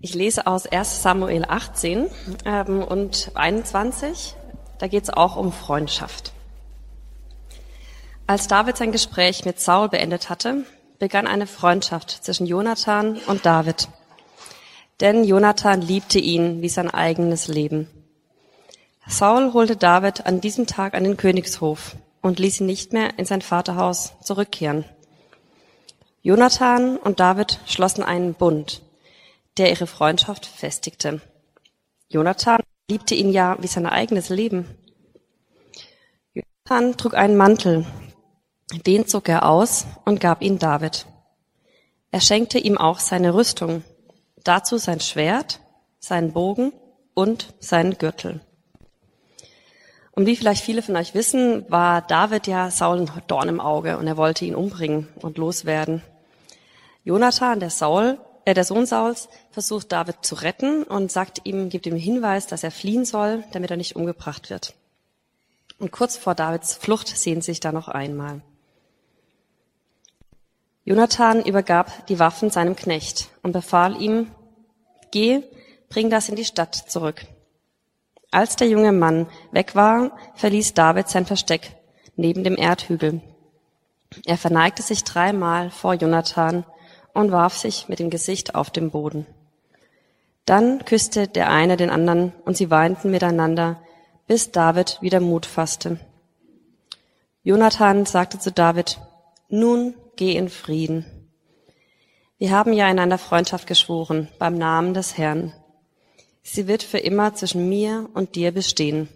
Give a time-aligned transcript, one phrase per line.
[0.00, 2.08] Ich lese aus 1 Samuel 18
[2.44, 4.36] ähm, und 21.
[4.78, 6.32] Da geht es auch um Freundschaft.
[8.28, 10.64] Als David sein Gespräch mit Saul beendet hatte,
[11.00, 13.88] begann eine Freundschaft zwischen Jonathan und David.
[15.00, 17.88] Denn Jonathan liebte ihn wie sein eigenes Leben.
[19.08, 23.24] Saul holte David an diesem Tag an den Königshof und ließ ihn nicht mehr in
[23.24, 24.84] sein Vaterhaus zurückkehren.
[26.22, 28.82] Jonathan und David schlossen einen Bund
[29.58, 31.20] der ihre Freundschaft festigte.
[32.08, 34.66] Jonathan liebte ihn ja wie sein eigenes Leben.
[36.32, 37.84] Jonathan trug einen Mantel,
[38.86, 41.06] den zog er aus und gab ihn David.
[42.10, 43.84] Er schenkte ihm auch seine Rüstung,
[44.44, 45.60] dazu sein Schwert,
[45.98, 46.72] seinen Bogen
[47.14, 48.40] und seinen Gürtel.
[50.12, 53.98] Und wie vielleicht viele von euch wissen, war David ja Saul ein Dorn im Auge
[53.98, 56.02] und er wollte ihn umbringen und loswerden.
[57.04, 61.86] Jonathan, der Saul, äh, der Sohn Sauls versucht David zu retten und sagt ihm, gibt
[61.86, 64.74] ihm Hinweis, dass er fliehen soll, damit er nicht umgebracht wird.
[65.78, 68.40] Und kurz vor Davids Flucht sehen sie sich da noch einmal.
[70.84, 74.30] Jonathan übergab die Waffen seinem Knecht und befahl ihm,
[75.10, 75.42] geh,
[75.90, 77.26] bring das in die Stadt zurück.
[78.30, 81.76] Als der junge Mann weg war, verließ David sein Versteck
[82.16, 83.20] neben dem Erdhügel.
[84.24, 86.64] Er verneigte sich dreimal vor Jonathan
[87.18, 89.26] und warf sich mit dem Gesicht auf den Boden.
[90.44, 93.82] Dann küsste der eine den anderen und sie weinten miteinander,
[94.28, 95.98] bis David wieder Mut fasste.
[97.42, 99.00] Jonathan sagte zu David,
[99.48, 101.04] nun geh in Frieden.
[102.38, 105.52] Wir haben ja einander Freundschaft geschworen beim Namen des Herrn.
[106.44, 109.08] Sie wird für immer zwischen mir und dir bestehen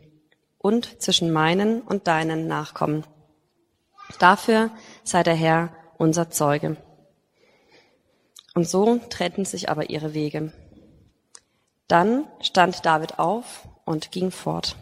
[0.59, 3.05] und zwischen meinen und deinen Nachkommen.
[4.19, 4.71] Dafür
[5.05, 6.77] sei der Herr unser Zeuge.
[8.55, 10.53] Und so trennten sich aber ihre Wege.
[11.89, 14.77] Dann stand David auf und ging fort.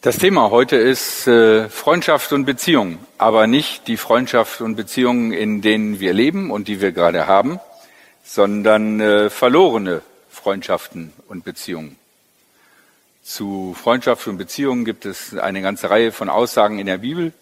[0.00, 5.62] Das Thema heute ist äh, Freundschaft und Beziehung, aber nicht die Freundschaft und Beziehungen, in
[5.62, 7.58] denen wir leben und die wir gerade haben,
[8.22, 10.02] sondern äh, verlorene
[10.36, 11.96] Freundschaften und Beziehungen.
[13.24, 17.32] Zu Freundschaften und Beziehungen gibt es eine ganze Reihe von Aussagen in der Bibel.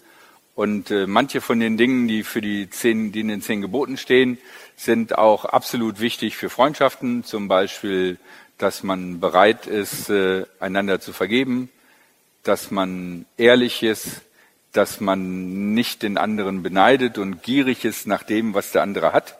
[0.55, 3.97] Und äh, manche von den Dingen, die für die zehn, die in den zehn Geboten
[3.97, 4.39] stehen,
[4.77, 7.25] sind auch absolut wichtig für Freundschaften.
[7.25, 8.19] Zum Beispiel,
[8.57, 11.69] dass man bereit ist, äh, einander zu vergeben,
[12.45, 14.23] dass man ehrlich ist,
[14.73, 19.37] dass man nicht den anderen beneidet und gierig ist nach dem, was der andere hat.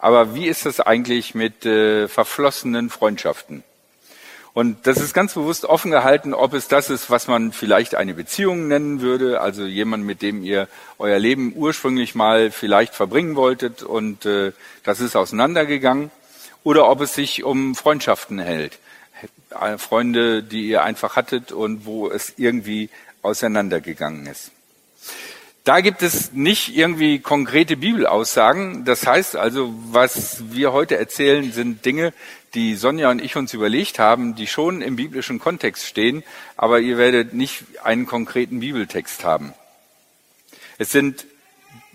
[0.00, 3.62] Aber wie ist das eigentlich mit äh, verflossenen Freundschaften?
[4.52, 8.14] Und das ist ganz bewusst offen gehalten, ob es das ist, was man vielleicht eine
[8.14, 10.66] Beziehung nennen würde, also jemand, mit dem ihr
[10.98, 14.52] euer Leben ursprünglich mal vielleicht verbringen wolltet und äh,
[14.82, 16.10] das ist auseinandergegangen,
[16.64, 18.78] oder ob es sich um Freundschaften hält.
[19.50, 22.90] Äh, Freunde, die ihr einfach hattet und wo es irgendwie
[23.22, 24.50] auseinandergegangen ist.
[25.64, 28.84] Da gibt es nicht irgendwie konkrete Bibelaussagen.
[28.84, 32.14] Das heißt also, was wir heute erzählen, sind Dinge,
[32.54, 36.24] die Sonja und ich uns überlegt haben, die schon im biblischen Kontext stehen,
[36.56, 39.52] aber ihr werdet nicht einen konkreten Bibeltext haben.
[40.78, 41.26] Es sind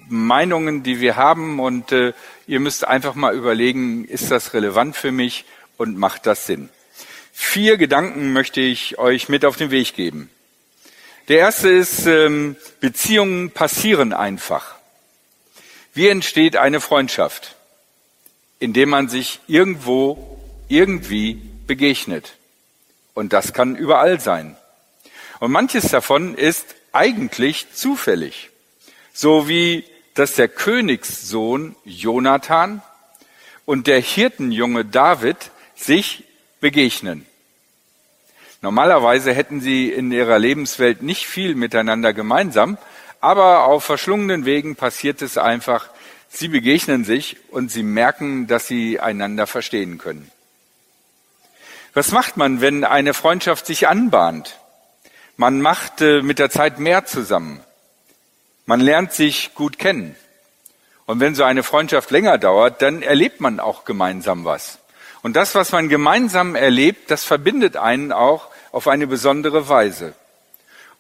[0.07, 2.13] Meinungen, die wir haben und äh,
[2.45, 5.45] ihr müsst einfach mal überlegen, ist das relevant für mich
[5.77, 6.69] und macht das Sinn?
[7.33, 10.29] Vier Gedanken möchte ich euch mit auf den Weg geben.
[11.27, 14.75] Der erste ist, ähm, Beziehungen passieren einfach.
[15.93, 17.55] Wie entsteht eine Freundschaft?
[18.59, 22.35] Indem man sich irgendwo, irgendwie begegnet.
[23.13, 24.55] Und das kann überall sein.
[25.39, 28.49] Und manches davon ist eigentlich zufällig.
[29.13, 32.81] So wie, dass der Königssohn Jonathan
[33.65, 35.37] und der Hirtenjunge David
[35.75, 36.23] sich
[36.59, 37.25] begegnen.
[38.65, 42.79] Normalerweise hätten sie in ihrer Lebenswelt nicht viel miteinander gemeinsam,
[43.21, 45.89] aber auf verschlungenen Wegen passiert es einfach,
[46.29, 50.31] sie begegnen sich und sie merken, dass sie einander verstehen können.
[51.93, 54.57] Was macht man, wenn eine Freundschaft sich anbahnt?
[55.37, 57.59] Man macht äh, mit der Zeit mehr zusammen.
[58.65, 60.15] Man lernt sich gut kennen.
[61.05, 64.79] Und wenn so eine Freundschaft länger dauert, dann erlebt man auch gemeinsam was.
[65.21, 70.13] Und das, was man gemeinsam erlebt, das verbindet einen auch auf eine besondere Weise.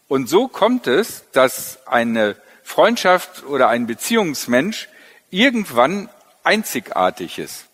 [0.07, 4.87] Und so kommt es, dass eine Freundschaft oder ein Beziehungsmensch
[5.29, 6.07] irgendwann
[6.45, 7.65] einzigartig ist.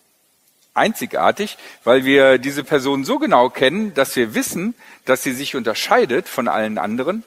[0.74, 4.74] Einzigartig, weil wir diese Person so genau kennen, dass wir wissen,
[5.06, 7.24] dass sie sich unterscheidet von allen anderen.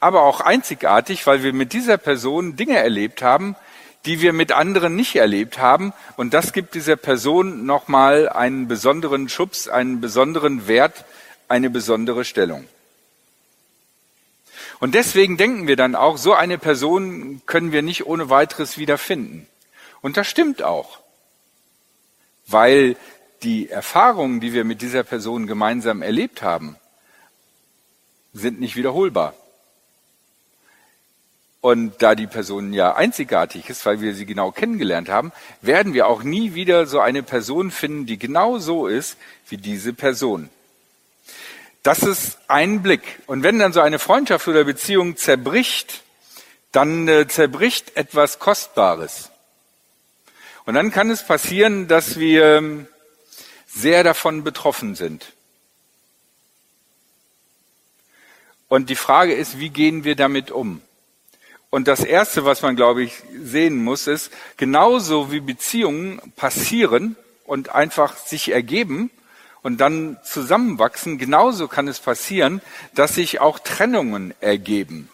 [0.00, 3.56] Aber auch einzigartig, weil wir mit dieser Person Dinge erlebt haben,
[4.06, 5.92] die wir mit anderen nicht erlebt haben.
[6.16, 11.04] Und das gibt dieser Person nochmal einen besonderen Schubs, einen besonderen Wert,
[11.48, 12.66] eine besondere Stellung.
[14.80, 19.46] Und deswegen denken wir dann auch, so eine Person können wir nicht ohne weiteres wiederfinden.
[20.00, 20.98] Und das stimmt auch
[22.46, 22.96] weil
[23.42, 26.76] die Erfahrungen, die wir mit dieser Person gemeinsam erlebt haben,
[28.32, 29.34] sind nicht wiederholbar.
[31.60, 35.32] Und da die Person ja einzigartig ist, weil wir sie genau kennengelernt haben,
[35.62, 39.16] werden wir auch nie wieder so eine Person finden, die genau so ist
[39.48, 40.50] wie diese Person.
[41.84, 43.02] Das ist ein Blick.
[43.26, 46.02] Und wenn dann so eine Freundschaft oder Beziehung zerbricht,
[46.72, 49.30] dann äh, zerbricht etwas Kostbares.
[50.64, 52.86] Und dann kann es passieren, dass wir
[53.66, 55.34] sehr davon betroffen sind.
[58.68, 60.80] Und die Frage ist, wie gehen wir damit um?
[61.68, 67.68] Und das Erste, was man, glaube ich, sehen muss, ist, genauso wie Beziehungen passieren und
[67.68, 69.10] einfach sich ergeben
[69.64, 72.62] und dann zusammenwachsen, genauso kann es passieren,
[72.94, 75.08] dass sich auch Trennungen ergeben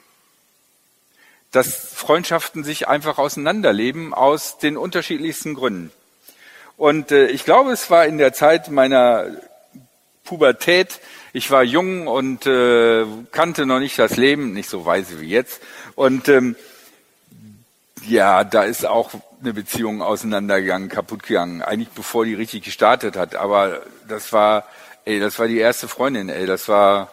[1.51, 5.91] dass Freundschaften sich einfach auseinanderleben aus den unterschiedlichsten Gründen.
[6.77, 9.27] Und äh, ich glaube, es war in der Zeit meiner
[10.25, 11.01] Pubertät,
[11.33, 15.61] ich war jung und äh, kannte noch nicht das Leben, nicht so weise wie jetzt.
[15.97, 16.57] Und ähm,
[18.07, 19.11] ja, da ist auch
[19.41, 23.35] eine Beziehung auseinandergegangen, kaputt gegangen, eigentlich bevor die richtig gestartet hat.
[23.35, 24.65] Aber das war,
[25.05, 27.13] ey, das war die erste Freundin, ey, das war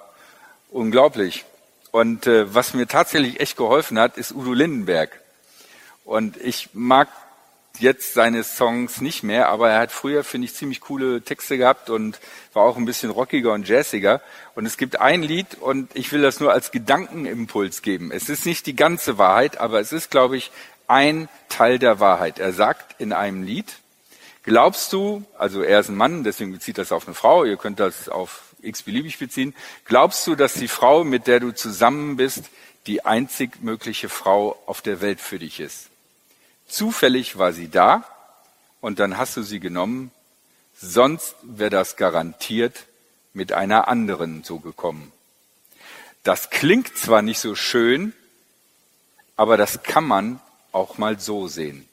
[0.70, 1.46] unglaublich.
[1.92, 5.22] Und äh, was mir tatsächlich echt geholfen hat, ist Udo Lindenberg.
[6.04, 7.08] Und ich mag
[7.80, 11.90] jetzt seine Songs nicht mehr, aber er hat früher, finde ich, ziemlich coole Texte gehabt
[11.90, 12.20] und
[12.54, 14.22] war auch ein bisschen rockiger und jazziger.
[14.56, 18.12] Und es gibt ein Lied und ich will das nur als Gedankenimpuls geben.
[18.12, 20.52] Es ist nicht die ganze Wahrheit, aber es ist, glaube ich,
[20.88, 22.40] ein Teil der Wahrheit.
[22.40, 23.78] Er sagt in einem Lied,
[24.44, 27.80] glaubst du, also er ist ein Mann, deswegen bezieht das auf eine Frau, ihr könnt
[27.80, 29.54] das auf x-beliebig beziehen.
[29.86, 32.46] Glaubst du, dass die Frau, mit der du zusammen bist,
[32.88, 35.88] die einzig mögliche Frau auf der Welt für dich ist?
[36.68, 38.04] Zufällig war sie da
[38.82, 40.12] und dann hast du sie genommen,
[40.80, 42.86] sonst wäre das garantiert
[43.34, 45.12] mit einer anderen so gekommen.
[46.24, 48.14] Das klingt zwar nicht so schön,
[49.36, 50.42] aber das kann man
[50.78, 51.88] auch mal so sehen.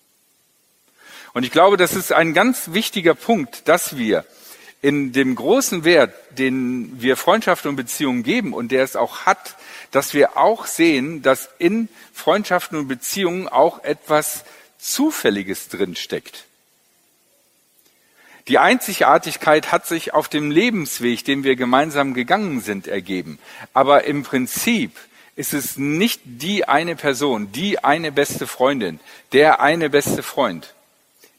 [1.32, 4.24] Und ich glaube, das ist ein ganz wichtiger Punkt, dass wir
[4.82, 9.56] in dem großen Wert, den wir Freundschaft und Beziehungen geben und der es auch hat,
[9.90, 14.44] dass wir auch sehen, dass in Freundschaften und Beziehungen auch etwas
[14.78, 16.44] Zufälliges drinsteckt.
[18.48, 23.38] Die Einzigartigkeit hat sich auf dem Lebensweg, den wir gemeinsam gegangen sind, ergeben.
[23.72, 24.92] Aber im Prinzip
[25.36, 29.00] ist es nicht die eine Person, die eine beste Freundin,
[29.32, 30.74] der eine beste Freund,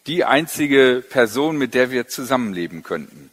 [0.08, 3.32] die einzige Person, mit der wir zusammenleben könnten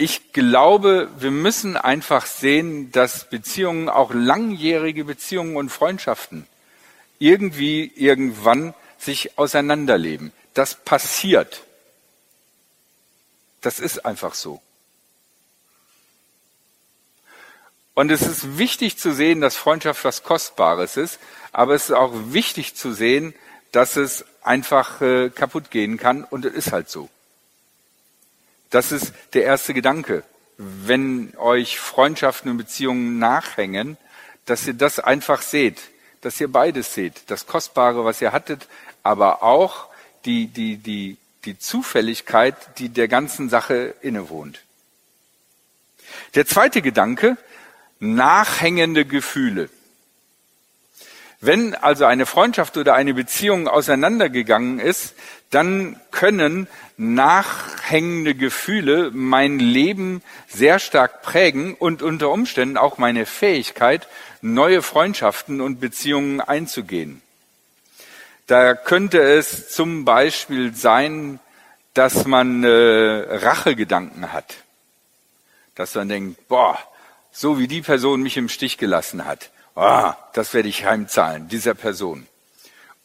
[0.00, 6.46] ich glaube, wir müssen einfach sehen, dass Beziehungen, auch langjährige Beziehungen und Freundschaften,
[7.18, 10.32] irgendwie irgendwann sich auseinanderleben.
[10.54, 11.64] Das passiert.
[13.60, 14.62] Das ist einfach so.
[18.00, 21.18] Und es ist wichtig zu sehen, dass Freundschaft was Kostbares ist,
[21.52, 23.34] aber es ist auch wichtig zu sehen,
[23.72, 27.10] dass es einfach äh, kaputt gehen kann und es ist halt so.
[28.70, 30.22] Das ist der erste Gedanke.
[30.56, 33.98] Wenn euch Freundschaften und Beziehungen nachhängen,
[34.46, 35.82] dass ihr das einfach seht,
[36.22, 37.24] dass ihr beides seht.
[37.26, 38.66] Das Kostbare, was ihr hattet,
[39.02, 39.88] aber auch
[40.24, 44.62] die, die, die, die Zufälligkeit, die der ganzen Sache innewohnt.
[46.34, 47.36] Der zweite Gedanke,
[48.00, 49.68] nachhängende Gefühle.
[51.42, 55.14] Wenn also eine Freundschaft oder eine Beziehung auseinandergegangen ist,
[55.50, 64.06] dann können nachhängende Gefühle mein Leben sehr stark prägen und unter Umständen auch meine Fähigkeit,
[64.42, 67.22] neue Freundschaften und Beziehungen einzugehen.
[68.46, 71.40] Da könnte es zum Beispiel sein,
[71.94, 74.56] dass man äh, Rachegedanken hat.
[75.74, 76.78] Dass man denkt, boah,
[77.32, 81.74] so wie die Person mich im Stich gelassen hat, ah, das werde ich heimzahlen, dieser
[81.74, 82.26] Person.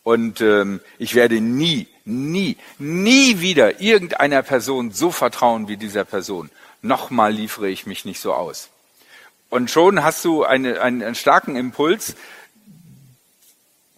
[0.03, 6.51] Und ähm, ich werde nie, nie, nie wieder irgendeiner Person so vertrauen wie dieser Person.
[6.81, 8.69] Nochmal liefere ich mich nicht so aus.
[9.49, 12.15] Und schon hast du eine, einen, einen starken Impuls,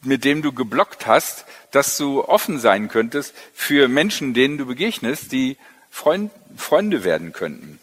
[0.01, 5.31] mit dem du geblockt hast, dass du offen sein könntest für Menschen, denen du begegnest,
[5.31, 5.57] die
[5.89, 7.79] Freund, Freunde werden könnten.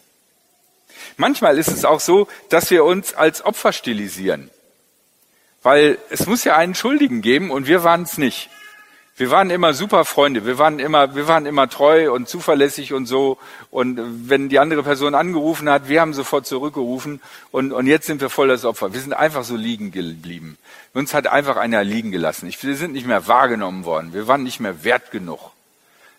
[1.17, 4.49] Manchmal ist es auch so, dass wir uns als Opfer stilisieren.
[5.63, 8.49] Weil es muss ja einen Schuldigen geben und wir waren es nicht.
[9.17, 13.05] Wir waren immer super Freunde, wir waren immer, wir waren immer treu und zuverlässig und
[13.05, 13.37] so.
[13.71, 17.21] Und wenn die andere Person angerufen hat, wir haben sofort zurückgerufen
[17.51, 18.93] und, und jetzt sind wir voll das Opfer.
[18.93, 20.57] Wir sind einfach so liegen geblieben.
[20.93, 22.53] Uns hat einfach einer liegen gelassen.
[22.59, 24.13] wir sind nicht mehr wahrgenommen worden.
[24.13, 25.51] Wir waren nicht mehr wert genug.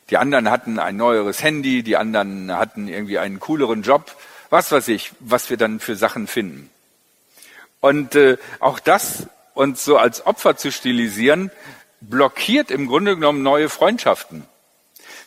[0.09, 4.17] Die anderen hatten ein neueres Handy, die anderen hatten irgendwie einen cooleren Job,
[4.51, 6.71] was weiß ich, was wir dann für Sachen finden.
[7.81, 11.51] Und äh, auch das uns so als Opfer zu stilisieren,
[12.01, 14.45] blockiert im Grunde genommen neue Freundschaften.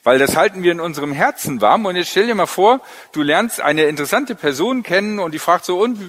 [0.04, 1.86] Weil das halten wir in unserem Herzen warm.
[1.86, 2.80] Und jetzt stell dir mal vor,
[3.12, 6.00] du lernst eine interessante Person kennen und die fragt so, und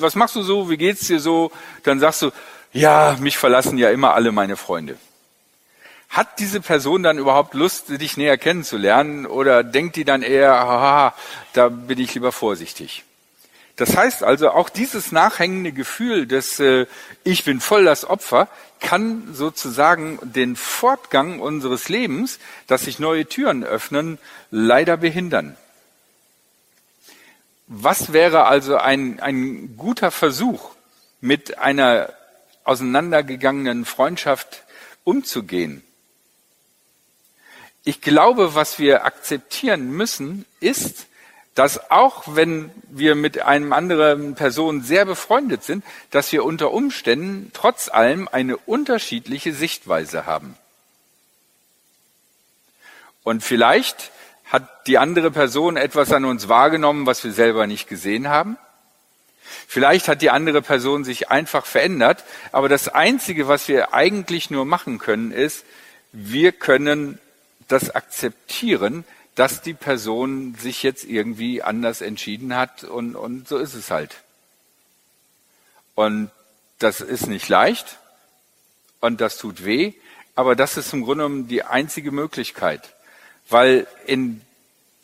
[0.00, 0.70] was machst du so?
[0.70, 1.52] Wie geht's dir so?
[1.84, 2.30] Dann sagst du,
[2.72, 4.96] ja, mich verlassen ja immer alle meine Freunde.
[6.08, 9.26] Hat diese Person dann überhaupt Lust, dich näher kennenzulernen?
[9.26, 11.14] Oder denkt die dann eher, haha,
[11.52, 13.04] da bin ich lieber vorsichtig?
[13.76, 16.86] Das heißt also, auch dieses nachhängende Gefühl des äh,
[17.22, 18.48] Ich bin voll das Opfer
[18.80, 24.18] kann sozusagen den Fortgang unseres Lebens, dass sich neue Türen öffnen,
[24.50, 25.56] leider behindern.
[27.66, 30.70] Was wäre also ein, ein guter Versuch,
[31.20, 32.12] mit einer
[32.64, 34.64] auseinandergegangenen Freundschaft
[35.04, 35.82] umzugehen?
[37.88, 41.06] Ich glaube, was wir akzeptieren müssen, ist,
[41.54, 47.50] dass auch wenn wir mit einem anderen Person sehr befreundet sind, dass wir unter Umständen
[47.54, 50.54] trotz allem eine unterschiedliche Sichtweise haben.
[53.22, 54.10] Und vielleicht
[54.44, 58.58] hat die andere Person etwas an uns wahrgenommen, was wir selber nicht gesehen haben.
[59.66, 64.66] Vielleicht hat die andere Person sich einfach verändert, aber das Einzige, was wir eigentlich nur
[64.66, 65.64] machen können, ist,
[66.12, 67.18] wir können
[67.68, 73.74] das akzeptieren, dass die Person sich jetzt irgendwie anders entschieden hat und, und so ist
[73.74, 74.16] es halt.
[75.94, 76.30] Und
[76.78, 77.98] das ist nicht leicht
[79.00, 79.92] und das tut weh,
[80.34, 82.94] aber das ist im Grunde genommen die einzige Möglichkeit,
[83.48, 84.40] weil in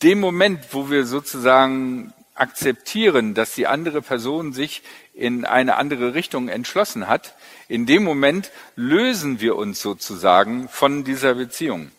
[0.01, 4.81] dem Moment, wo wir sozusagen akzeptieren, dass die andere Person sich
[5.13, 7.33] in eine andere Richtung entschlossen hat,
[7.69, 11.91] in dem Moment lösen wir uns sozusagen von dieser Beziehung.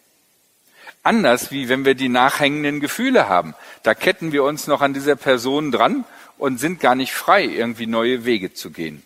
[1.06, 3.54] Anders wie wenn wir die nachhängenden Gefühle haben.
[3.84, 6.04] Da ketten wir uns noch an dieser Person dran
[6.36, 9.04] und sind gar nicht frei, irgendwie neue Wege zu gehen.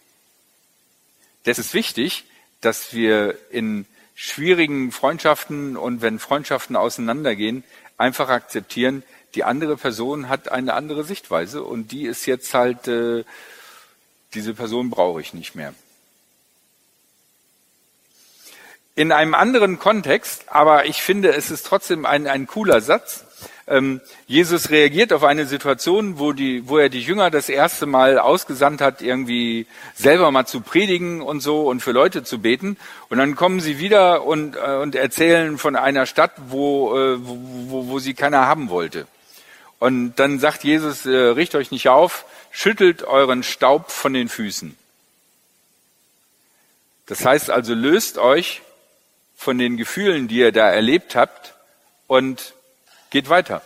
[1.44, 2.24] Das ist wichtig,
[2.62, 7.64] dass wir in schwierigen Freundschaften und wenn Freundschaften auseinandergehen,
[7.98, 9.02] einfach akzeptieren,
[9.34, 13.24] die andere Person hat eine andere Sichtweise und die ist jetzt halt, äh,
[14.32, 15.74] diese Person brauche ich nicht mehr
[19.00, 23.24] in einem anderen Kontext, aber ich finde, es ist trotzdem ein, ein cooler Satz.
[23.66, 28.18] Ähm, Jesus reagiert auf eine Situation, wo, die, wo er die Jünger das erste Mal
[28.18, 32.76] ausgesandt hat, irgendwie selber mal zu predigen und so und für Leute zu beten.
[33.08, 37.88] Und dann kommen sie wieder und, äh, und erzählen von einer Stadt, wo, äh, wo,
[37.88, 39.06] wo sie keiner haben wollte.
[39.78, 44.76] Und dann sagt Jesus, äh, richt euch nicht auf, schüttelt euren Staub von den Füßen.
[47.06, 48.60] Das heißt also, löst euch
[49.40, 51.54] von den Gefühlen, die ihr da erlebt habt
[52.06, 52.52] und
[53.08, 53.62] geht weiter.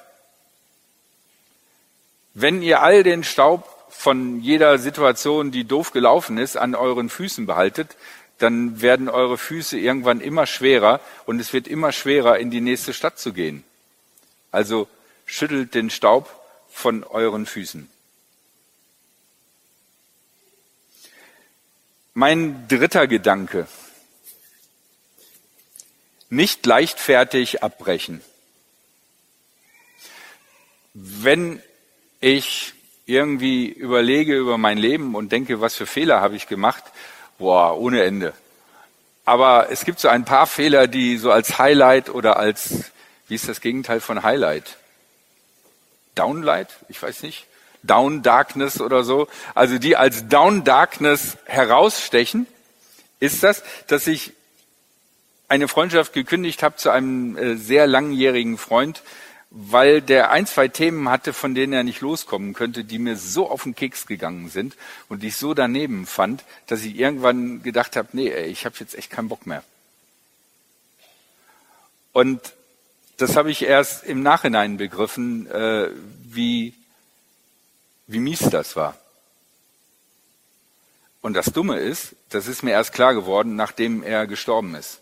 [2.33, 7.45] Wenn ihr all den Staub von jeder Situation, die doof gelaufen ist, an euren Füßen
[7.45, 7.97] behaltet,
[8.39, 12.93] dann werden eure Füße irgendwann immer schwerer und es wird immer schwerer, in die nächste
[12.93, 13.65] Stadt zu gehen.
[14.53, 14.87] Also
[15.27, 16.31] schüttelt den Staub
[16.71, 17.91] von euren Füßen.
[22.15, 23.67] Mein dritter Gedanke
[26.31, 28.21] nicht leichtfertig abbrechen.
[30.95, 31.63] Wenn
[32.21, 32.73] ich
[33.07, 36.85] irgendwie überlege über mein Leben und denke, was für Fehler habe ich gemacht,
[37.39, 38.33] boah, ohne Ende.
[39.25, 42.93] Aber es gibt so ein paar Fehler, die so als Highlight oder als,
[43.29, 44.77] wie ist das Gegenteil von Highlight?
[46.15, 46.69] Downlight?
[46.89, 47.47] Ich weiß nicht.
[47.83, 49.29] Down Darkness oder so.
[49.55, 52.47] Also die als Down Darkness herausstechen,
[53.21, 54.33] ist das, dass ich
[55.49, 59.03] eine Freundschaft gekündigt habe zu einem äh, sehr langjährigen Freund,
[59.51, 63.49] weil der ein, zwei Themen hatte, von denen er nicht loskommen könnte, die mir so
[63.49, 64.77] auf den Keks gegangen sind
[65.09, 68.75] und die ich so daneben fand, dass ich irgendwann gedacht habe, nee, ey, ich habe
[68.81, 69.63] jetzt echt keinen Bock mehr.
[72.13, 72.41] Und
[73.17, 75.91] das habe ich erst im Nachhinein begriffen, äh,
[76.25, 76.75] wie,
[78.09, 78.99] wie mies das war.
[81.21, 85.01] Und das Dumme ist, das ist mir erst klar geworden, nachdem er gestorben ist.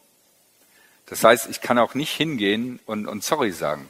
[1.07, 3.89] Das heißt, ich kann auch nicht hingehen und, und sorry sagen.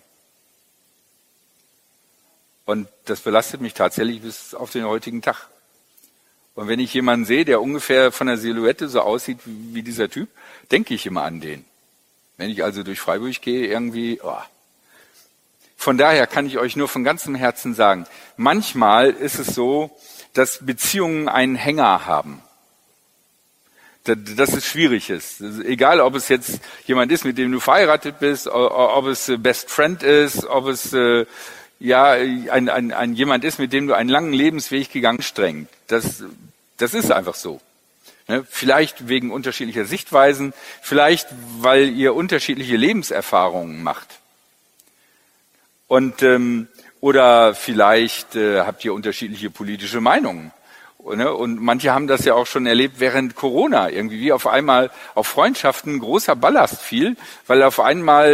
[2.64, 5.48] Und das belastet mich tatsächlich bis auf den heutigen Tag.
[6.54, 10.08] Und wenn ich jemanden sehe, der ungefähr von der Silhouette so aussieht wie, wie dieser
[10.08, 10.28] Typ,
[10.70, 11.64] denke ich immer an den.
[12.36, 14.42] Wenn ich also durch Freiburg gehe, irgendwie, oh.
[15.76, 19.90] Von daher kann ich euch nur von ganzem Herzen sagen, manchmal ist es so,
[20.32, 22.42] dass Beziehungen einen Hänger haben.
[24.04, 25.40] Dass es schwierig ist.
[25.40, 30.02] Egal, ob es jetzt jemand ist, mit dem du verheiratet bist, ob es Best Friend
[30.02, 31.24] ist, ob es äh,
[31.78, 35.68] ja ein, ein, ein jemand ist, mit dem du einen langen Lebensweg gegangen strengt.
[35.86, 36.24] Das,
[36.78, 37.60] das ist einfach so.
[38.28, 38.44] Ne?
[38.48, 41.28] Vielleicht wegen unterschiedlicher Sichtweisen, vielleicht
[41.58, 44.08] weil ihr unterschiedliche Lebenserfahrungen macht.
[45.86, 46.68] Und ähm,
[47.00, 50.52] oder vielleicht äh, habt ihr unterschiedliche politische Meinungen.
[51.04, 51.32] Ne?
[51.32, 55.26] Und manche haben das ja auch schon erlebt während Corona, irgendwie wie auf einmal auf
[55.26, 57.16] Freundschaften großer Ballast fiel,
[57.48, 58.30] weil auf einmal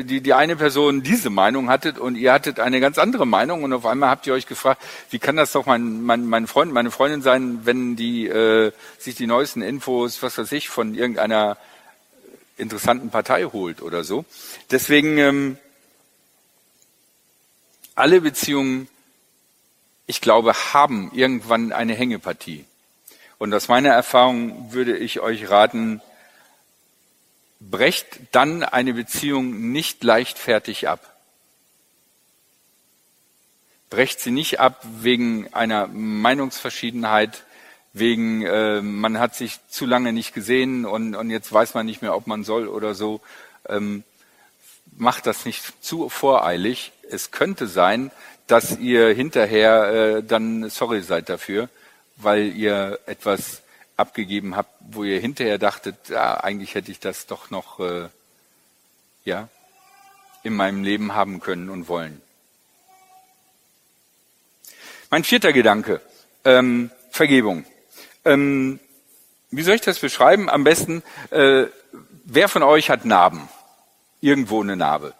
[0.00, 3.62] äh, die, die eine Person diese Meinung hattet und ihr hattet eine ganz andere Meinung
[3.62, 6.72] und auf einmal habt ihr euch gefragt, wie kann das doch mein, mein, mein Freund,
[6.72, 11.58] meine Freundin sein, wenn die äh, sich die neuesten Infos, was weiß ich, von irgendeiner
[12.56, 14.24] interessanten Partei holt oder so.
[14.72, 15.58] Deswegen ähm,
[17.94, 18.88] alle Beziehungen
[20.08, 22.64] ich glaube, haben irgendwann eine Hängepartie.
[23.36, 26.00] Und aus meiner Erfahrung würde ich euch raten,
[27.60, 31.14] brecht dann eine Beziehung nicht leichtfertig ab.
[33.90, 37.44] Brecht sie nicht ab wegen einer Meinungsverschiedenheit,
[37.92, 42.00] wegen äh, man hat sich zu lange nicht gesehen und, und jetzt weiß man nicht
[42.00, 43.20] mehr, ob man soll oder so.
[43.68, 44.04] Ähm,
[44.96, 46.92] macht das nicht zu voreilig.
[47.10, 48.10] Es könnte sein,
[48.48, 51.68] dass ihr hinterher äh, dann sorry seid dafür,
[52.16, 53.62] weil ihr etwas
[53.96, 58.08] abgegeben habt, wo ihr hinterher dachtet, ja, eigentlich hätte ich das doch noch äh,
[59.24, 59.48] ja
[60.42, 62.20] in meinem Leben haben können und wollen.
[65.10, 66.00] Mein vierter Gedanke,
[66.44, 67.64] ähm, Vergebung.
[68.24, 68.80] Ähm,
[69.50, 70.48] wie soll ich das beschreiben?
[70.48, 71.66] Am besten, äh,
[72.24, 73.48] wer von euch hat Narben?
[74.20, 75.14] Irgendwo eine Narbe.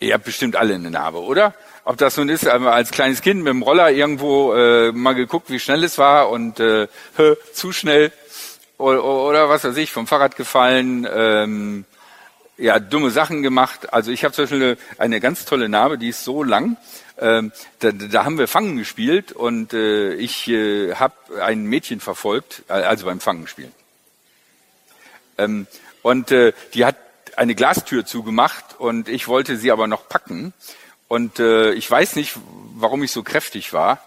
[0.00, 1.54] Ihr habt bestimmt alle eine Narbe, oder?
[1.84, 5.58] Ob das nun ist, als kleines Kind mit dem Roller irgendwo äh, mal geguckt, wie
[5.58, 6.86] schnell es war und äh,
[7.52, 8.12] zu schnell
[8.76, 11.84] oder, oder was weiß ich, vom Fahrrad gefallen, ähm,
[12.58, 13.92] ja, dumme Sachen gemacht.
[13.92, 16.76] Also ich habe zum Beispiel eine, eine ganz tolle Narbe, die ist so lang.
[17.18, 22.62] Ähm, da, da haben wir Fangen gespielt und äh, ich äh, habe ein Mädchen verfolgt,
[22.68, 23.72] also beim Fangen spielen.
[25.38, 25.66] Ähm,
[26.02, 26.96] und äh, die hat
[27.38, 30.52] eine Glastür zugemacht und ich wollte sie aber noch packen.
[31.06, 32.36] Und äh, ich weiß nicht,
[32.74, 34.00] warum ich so kräftig war.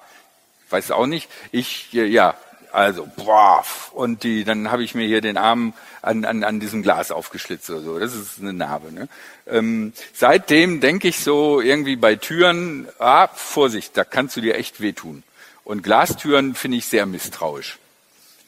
[0.69, 1.29] Weiß auch nicht.
[1.51, 2.35] Ich, äh, ja,
[2.71, 6.83] also, boah, und die, dann habe ich mir hier den Arm an, an, an diesem
[6.83, 7.99] Glas aufgeschlitzt oder so.
[7.99, 8.91] Das ist eine Narbe.
[8.91, 9.07] Ne?
[9.47, 14.79] Ähm, seitdem denke ich so irgendwie bei Türen, ah, Vorsicht, da kannst du dir echt
[14.79, 15.23] wehtun.
[15.63, 17.77] Und Glastüren finde ich sehr misstrauisch.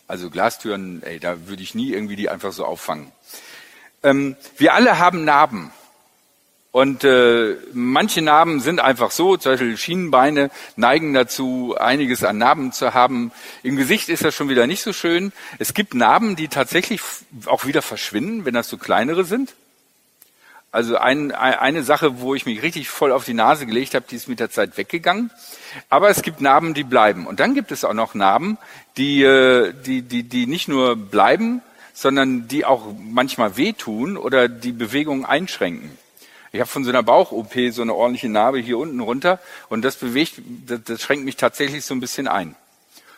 [0.08, 3.12] Also Glastüren, ey, da würde ich nie irgendwie die einfach so auffangen.
[4.04, 5.72] Ähm, wir alle haben Narben.
[6.72, 12.72] Und äh, manche Narben sind einfach so, zum Beispiel Schienenbeine neigen dazu, einiges an Narben
[12.72, 13.32] zu haben.
[13.62, 15.34] Im Gesicht ist das schon wieder nicht so schön.
[15.60, 17.02] Es gibt Narben, die tatsächlich
[17.46, 19.54] auch wieder verschwinden, wenn das so kleinere sind.
[20.72, 24.16] Also ein, eine Sache, wo ich mich richtig voll auf die Nase gelegt habe, die
[24.16, 25.30] ist mit der Zeit weggegangen.
[25.90, 27.28] Aber es gibt Narben, die bleiben.
[27.28, 28.58] Und dann gibt es auch noch Narben,
[28.98, 31.62] die, äh, die, die, die nicht nur bleiben,
[31.94, 35.98] sondern die auch manchmal wehtun oder die Bewegung einschränken.
[36.52, 39.96] Ich habe von so einer Bauch-OP so eine ordentliche Narbe hier unten runter und das
[39.96, 40.36] bewegt,
[40.68, 42.56] das, das schränkt mich tatsächlich so ein bisschen ein.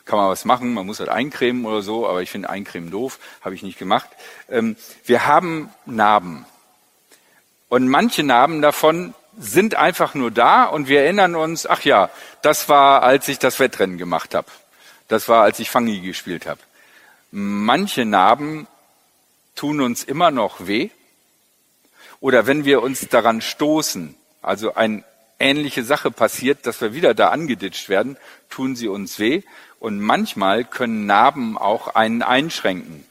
[0.06, 3.20] Kann man was machen, man muss halt eincremen oder so, aber ich finde Eincremen doof,
[3.42, 4.08] habe ich nicht gemacht.
[4.50, 6.46] Ähm, wir haben Narben.
[7.70, 12.10] Und manche Narben davon sind einfach nur da und wir erinnern uns, ach ja,
[12.42, 14.48] das war, als ich das Wettrennen gemacht habe.
[15.08, 16.60] Das war, als ich Fangi gespielt habe.
[17.38, 18.65] Manche Narben
[19.56, 20.89] tun uns immer noch weh.
[22.21, 25.04] Oder wenn wir uns daran stoßen, also eine
[25.38, 28.15] ähnliche Sache passiert, dass wir wieder da angeditscht werden,
[28.50, 29.41] tun sie uns weh.
[29.82, 33.04] Und manchmal können Narben auch einen einschränken.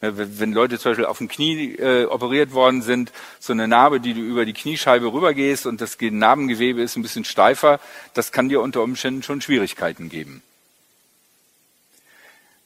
[0.00, 4.14] Wenn Leute zum Beispiel auf dem Knie äh, operiert worden sind, so eine Narbe, die
[4.14, 7.80] du über die Kniescheibe rübergehst und das Narbengewebe ist ein bisschen steifer,
[8.14, 10.44] das kann dir unter Umständen schon Schwierigkeiten geben.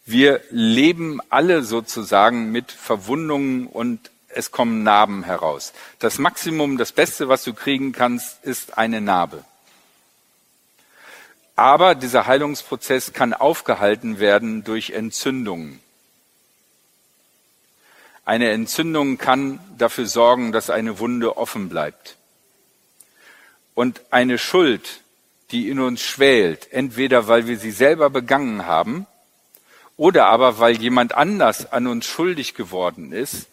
[0.06, 5.72] Wir leben alle sozusagen mit Verwundungen und es kommen Narben heraus.
[5.98, 9.44] Das Maximum, das Beste, was du kriegen kannst, ist eine Narbe.
[11.56, 15.80] Aber dieser Heilungsprozess kann aufgehalten werden durch Entzündungen.
[18.24, 22.16] Eine Entzündung kann dafür sorgen, dass eine Wunde offen bleibt.
[23.74, 25.00] Und eine Schuld,
[25.50, 29.06] die in uns schwelt, entweder weil wir sie selber begangen haben
[30.00, 33.48] oder aber weil jemand anders an uns schuldig geworden ist,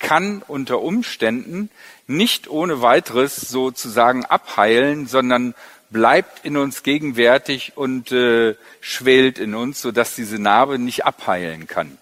[0.00, 1.70] kann unter Umständen
[2.08, 5.54] nicht ohne weiteres sozusagen abheilen, sondern
[5.90, 11.96] bleibt in uns gegenwärtig und äh, schwelt in uns, sodass diese Narbe nicht abheilen kann.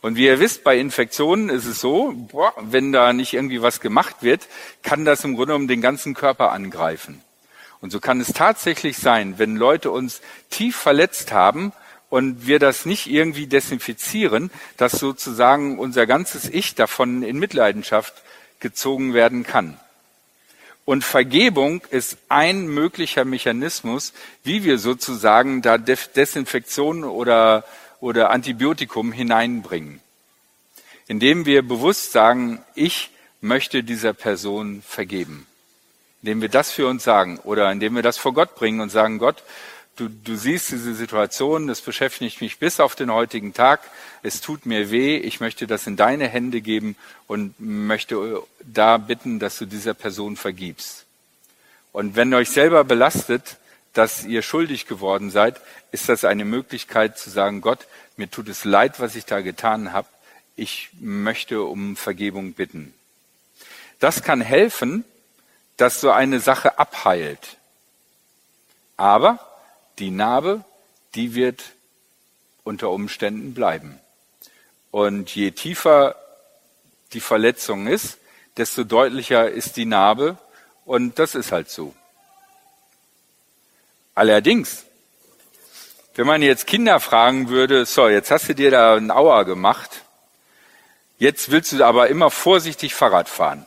[0.00, 3.82] Und wie ihr wisst, bei Infektionen ist es so, boah, wenn da nicht irgendwie was
[3.82, 4.48] gemacht wird,
[4.82, 7.20] kann das im Grunde um den ganzen Körper angreifen.
[7.82, 11.74] Und so kann es tatsächlich sein, wenn Leute uns tief verletzt haben
[12.10, 18.12] und wir das nicht irgendwie desinfizieren, dass sozusagen unser ganzes Ich davon in Mitleidenschaft
[18.58, 19.78] gezogen werden kann.
[20.84, 27.64] Und Vergebung ist ein möglicher Mechanismus, wie wir sozusagen da Desinfektion oder,
[28.00, 30.00] oder Antibiotikum hineinbringen.
[31.06, 35.46] Indem wir bewusst sagen, ich möchte dieser Person vergeben.
[36.22, 39.18] Indem wir das für uns sagen oder indem wir das vor Gott bringen und sagen,
[39.18, 39.44] Gott,
[40.00, 43.80] du, du siehst diese Situation, das beschäftigt mich bis auf den heutigen Tag,
[44.22, 49.38] es tut mir weh, ich möchte das in deine Hände geben und möchte da bitten,
[49.38, 51.04] dass du dieser Person vergibst.
[51.92, 53.58] Und wenn euch selber belastet,
[53.92, 55.60] dass ihr schuldig geworden seid,
[55.92, 57.86] ist das eine Möglichkeit zu sagen, Gott,
[58.16, 60.08] mir tut es leid, was ich da getan habe,
[60.56, 62.94] ich möchte um Vergebung bitten.
[63.98, 65.04] Das kann helfen,
[65.76, 67.56] dass so eine Sache abheilt.
[68.96, 69.49] Aber
[70.00, 70.64] die Narbe,
[71.14, 71.62] die wird
[72.64, 74.00] unter Umständen bleiben.
[74.90, 76.16] Und je tiefer
[77.12, 78.18] die Verletzung ist,
[78.56, 80.38] desto deutlicher ist die Narbe
[80.84, 81.94] und das ist halt so.
[84.14, 84.84] Allerdings,
[86.14, 90.02] wenn man jetzt Kinder fragen würde, so, jetzt hast du dir da einen Auer gemacht,
[91.18, 93.66] jetzt willst du aber immer vorsichtig Fahrrad fahren.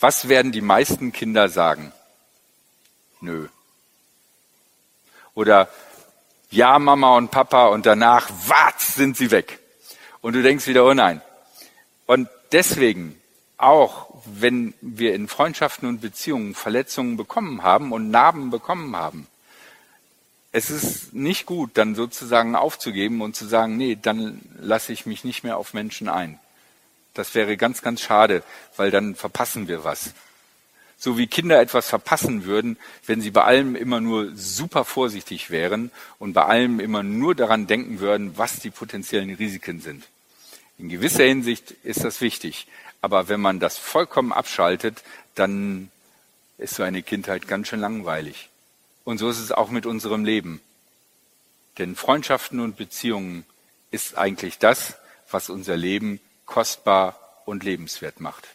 [0.00, 1.92] Was werden die meisten Kinder sagen?
[3.20, 3.48] Nö.
[5.38, 5.68] Oder
[6.50, 9.60] ja, Mama und Papa und danach, watz, sind sie weg.
[10.20, 11.22] Und du denkst wieder, oh nein.
[12.06, 13.14] Und deswegen,
[13.56, 19.28] auch wenn wir in Freundschaften und Beziehungen Verletzungen bekommen haben und Narben bekommen haben,
[20.50, 25.22] es ist nicht gut, dann sozusagen aufzugeben und zu sagen, nee, dann lasse ich mich
[25.22, 26.40] nicht mehr auf Menschen ein.
[27.14, 28.42] Das wäre ganz, ganz schade,
[28.76, 30.14] weil dann verpassen wir was
[30.98, 35.92] so wie Kinder etwas verpassen würden, wenn sie bei allem immer nur super vorsichtig wären
[36.18, 40.04] und bei allem immer nur daran denken würden, was die potenziellen Risiken sind.
[40.76, 42.66] In gewisser Hinsicht ist das wichtig.
[43.00, 45.02] Aber wenn man das vollkommen abschaltet,
[45.36, 45.90] dann
[46.58, 48.48] ist so eine Kindheit ganz schön langweilig.
[49.04, 50.60] Und so ist es auch mit unserem Leben.
[51.78, 53.44] Denn Freundschaften und Beziehungen
[53.92, 54.96] ist eigentlich das,
[55.30, 58.48] was unser Leben kostbar und lebenswert macht.